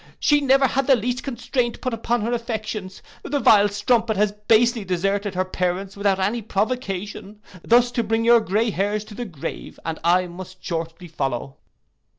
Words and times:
She 0.19 0.41
never 0.41 0.65
had 0.65 0.87
the 0.87 0.95
least 0.95 1.21
constraint 1.21 1.79
put 1.79 1.93
upon 1.93 2.21
her 2.21 2.33
affections. 2.33 3.03
The 3.21 3.39
vile 3.39 3.67
strumpet 3.69 4.17
has 4.17 4.31
basely 4.31 4.83
deserted 4.83 5.35
her 5.35 5.45
parents 5.45 5.95
without 5.95 6.19
any 6.19 6.41
provocation, 6.41 7.39
thus 7.63 7.91
to 7.91 8.03
bring 8.03 8.25
your 8.25 8.39
grey 8.41 8.71
hairs 8.71 9.03
to 9.03 9.13
the 9.13 9.25
grave, 9.25 9.79
and 9.85 9.99
I 10.03 10.25
must 10.25 10.63
shortly 10.65 11.07
follow. 11.07 11.57